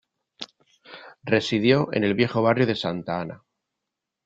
[1.23, 3.43] Residió en el viejo barrio de Santa Ana.